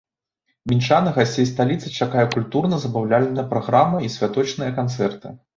Мінчан 0.71 1.09
і 1.11 1.13
гасцей 1.17 1.45
сталіцы 1.49 1.93
чакае 2.05 2.25
культурна-забаўляльная 2.37 3.47
праграма 3.55 4.03
і 4.09 4.11
святочныя 4.19 4.77
канцэрты. 4.83 5.41